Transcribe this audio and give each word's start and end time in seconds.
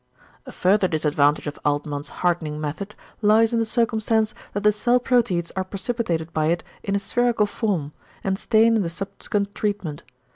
A 0.47 0.51
further 0.51 0.87
disadvantage 0.87 1.45
of 1.45 1.59
Altmann's 1.63 2.09
hardening 2.09 2.59
method 2.59 2.95
lies 3.21 3.53
in 3.53 3.59
the 3.59 3.65
circumstance, 3.65 4.33
that 4.53 4.63
the 4.63 4.71
cell 4.71 4.99
proteids 4.99 5.51
are 5.55 5.63
precipitated 5.63 6.33
by 6.33 6.47
it 6.47 6.63
in 6.81 6.95
a 6.95 6.99
spherical 6.99 7.45
form, 7.45 7.93
and 8.23 8.39
stain 8.39 8.75
in 8.75 8.81
the 8.81 8.89
subsequent 8.89 9.53
treatment. 9.53 10.01